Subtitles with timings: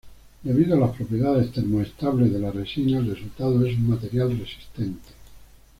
[0.41, 5.09] Debido a las propiedades termoestables de la resina el resultado es un material resistente.